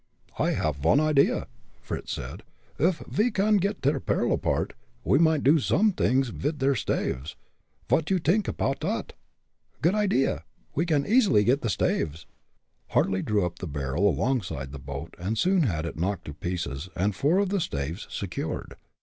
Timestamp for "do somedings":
5.43-6.29